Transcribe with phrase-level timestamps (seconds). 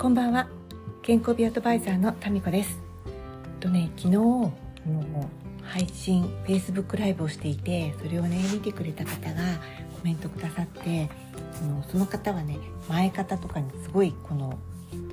[0.00, 0.48] こんばんは。
[1.02, 2.78] 健康美アドバイザーのタミコです。
[3.60, 4.50] とね昨日の
[5.62, 9.42] 配信 Facebook ライブをしていてそれをね見てくれた方が
[9.98, 11.10] コメントくださって
[11.90, 12.56] その方はね
[12.88, 14.58] 前方とかにすごいこの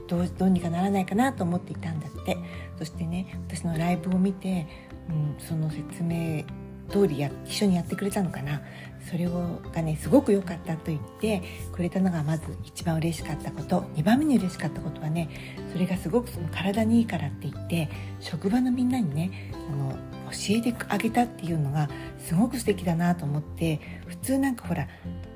[0.08, 2.38] どうどうにかならないかなと思っていたんだって。
[2.78, 4.68] そしてね私のライブを見て、
[5.10, 6.46] うん、その説明
[6.90, 8.62] 通りや一緒にやってくれたのかな。
[9.10, 11.42] それをがねすごく良かったと言って
[11.72, 13.82] くれたのがまず一番嬉しかったこと。
[13.96, 15.30] 2番目に嬉しかったことはね
[15.72, 19.92] それがすごくその体にいいからって言って職場のみんなにねあの
[20.32, 24.88] 教えてあげたっていうのがすごく素敵だなと思って普通なんかほら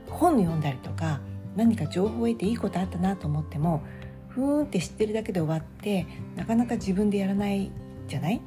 [0.10, 1.22] 本読んだりとか
[1.56, 3.84] 何か情報を得ていいことあったなと思っても
[4.30, 7.72] ふーんって知ってるだけで終わってなかなか自分でやらない
[8.08, 8.42] じゃない？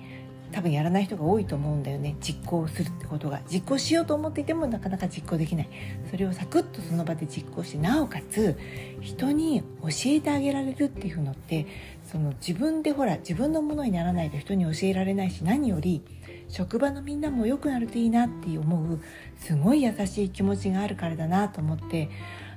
[0.54, 2.14] 多分やらない人が多いと思うんだよね。
[2.20, 3.40] 実行するってことが。
[3.50, 5.68] 実行しようと思っていてもなかなか実行できない。
[6.12, 8.56] それをサクッとその場で実行してなおかつ
[9.01, 11.66] 人に教えてあげられるっていうのって
[12.04, 16.02] その自分でほら自分のものにならないと人に教えられないし何より
[16.48, 19.01] 職場のみんなも良くなるといいなって思う
[19.36, 22.10] すごい優しい気持ちがあるからだなと思って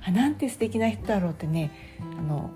[0.05, 1.71] あなんて素敵な人だろうってね
[2.19, 2.51] あの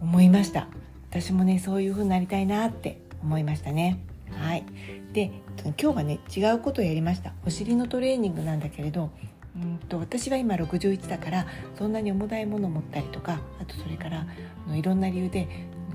[0.00, 0.68] 思いました。
[1.10, 4.13] 私もねそういう風になりたいなって思いましたね。
[4.32, 4.64] はい、
[5.12, 5.30] で
[5.64, 7.32] 今日はね違うことをやりました。
[7.46, 9.10] お尻のトレーニングなんだけれど
[9.56, 11.46] うんと私は今61だから
[11.78, 14.26] そんなに重たいものを持ったりとかあとそれから
[14.66, 15.48] あのいろんな理由で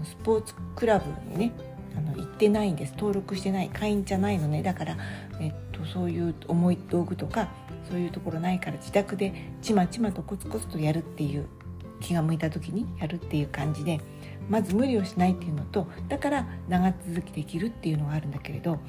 [0.03, 1.51] スポーツクラブにね
[1.97, 2.93] あの行ってないんです。
[2.93, 4.63] 登録してない会員じゃないのね。
[4.63, 4.97] だから、
[5.41, 7.49] えっと、そういう重い道具とか
[7.89, 11.47] そういうところないから自宅でちまちまとコツコツとやるっていう
[11.99, 13.99] 気が向いた時にやるっていう感じで
[14.49, 18.79] まず無理をしないっていうのとだから長続きできるっていうのがあるんだけれど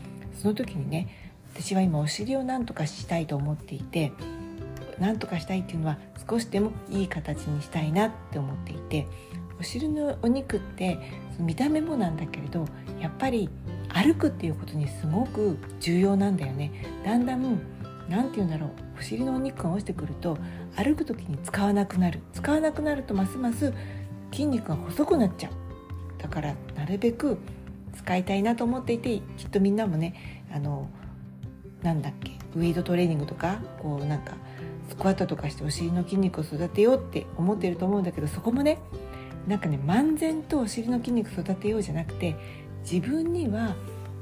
[0.41, 4.13] その時にね私は今お尻を何とかしたいと思っていて
[4.99, 9.07] 何とかしたいっていうのは少しでもいい形にしたいなって思っていて
[9.59, 10.99] お尻のお肉って
[11.39, 12.67] 見た目もなんだけれど
[13.01, 13.51] やっぱり
[13.89, 16.71] 歩くっていうことにすごく重要なんだよね。
[17.05, 17.61] だんだん
[18.11, 18.71] 何て言うんだろう。
[18.99, 20.37] お尻のお肉が落ちてくると
[20.77, 22.21] 歩く時に使わなくなる。
[22.35, 23.73] 使わなくなるとますます
[24.33, 25.53] 筋肉が細くなっちゃう。
[26.21, 27.39] だからなるべく
[27.97, 30.89] 使いたいなと思っていてきっとみんなもねあの
[31.83, 34.35] なんだっけウェイトトレーニングとかこうなんか
[34.89, 38.79] スクワットとかしてお尻の筋肉を育てようって思ってると思うんだけどそこもね
[39.47, 42.37] なんかね漫然とお尻の筋肉育てようじゃなくて
[42.83, 43.77] 自分には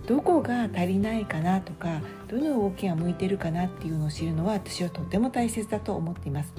[0.08, 6.54] どこが足りないかなとかどの動きが向いてるかなっていうのを知るのは私はとても大切だと思っています。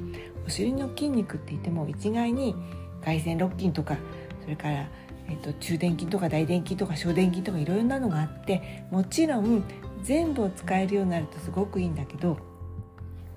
[0.45, 2.55] お尻の筋肉って言っても一概に
[3.03, 3.97] 外旋肋筋とか
[4.43, 4.87] それから、
[5.27, 9.63] えっと、中殿筋とか大殿筋とか小殿筋とかいろいろなのがあってもちろん
[10.03, 12.37] 全部を使えるようになるとすごくいいんだけど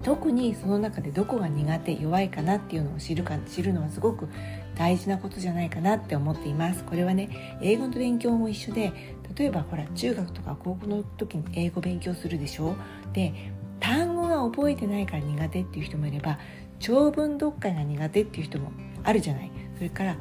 [0.03, 4.29] 特にその中でどこが苦手弱いかなっていうのを知るか知るのはすごく
[4.77, 6.85] 大事なことじゃないかなって思っています。
[6.85, 8.93] これはね英語の勉強も一緒で
[9.37, 12.75] 例えばほら中学とか高校の時に英語勉強するでしょ？
[13.13, 13.33] で
[13.81, 16.39] 単語が覚えてないから苦手っていう人もいれば
[16.79, 18.73] 長文読解が苦手っていう人も
[19.05, 19.51] あるじゃない。
[19.77, 20.17] それから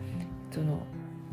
[0.52, 0.84] その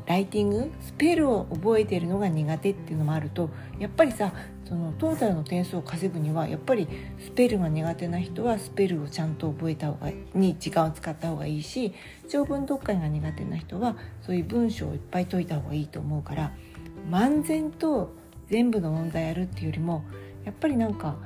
[0.08, 4.32] ライティングスペルを覚えているのが苦手っていうのもあるとやっぱりさ
[4.64, 6.88] そのトータルの点数を稼ぐにはやっぱり
[7.22, 11.92] スペルが苦手な人はスペルをちゃんと覚えた方がに時間を使った方がいいし
[12.26, 16.52] 長文読解が苦手な人はそういう文章をいっぱい解いた方がいいと思うから
[17.10, 18.10] 漫然と
[18.48, 20.04] 全部の問題やるっていうよりも
[20.46, 21.16] やっぱりなんか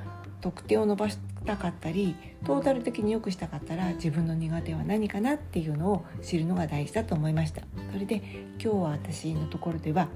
[0.41, 7.61] 得点を伸ばしたかったりトータル的に良くしたかったら自分の苦手は何かなっていうのを知るのが大事だと思いました。
[7.91, 10.09] それで今日は私のところでは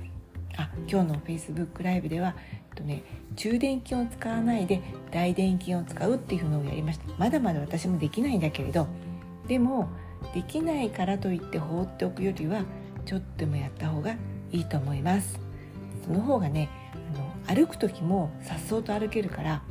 [0.57, 3.03] あ今日の Facebook ライブでは、えっとね、
[3.35, 7.05] 中電筋を使わないで大電筋を使うっていうのをやりました。
[7.17, 8.88] まだまだ私もできないんだけれど
[9.47, 9.89] でも
[10.33, 12.63] できないからといって放っておくよりは
[13.05, 14.15] ちょっとでもやった方が
[14.51, 15.39] いいと思います。
[16.03, 16.69] その方がね
[17.47, 19.63] あの歩く時もさっそうと歩けるから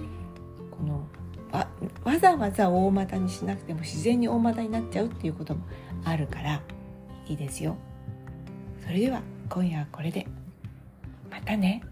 [0.71, 1.07] この
[1.53, 1.69] わ
[2.05, 5.65] わざわざ大股にしなくても自然に大股になっちゃうっていうことも
[6.05, 6.61] あるから
[7.27, 7.77] いいですよ
[8.85, 10.27] それでは今夜はこれで
[11.31, 11.83] またね。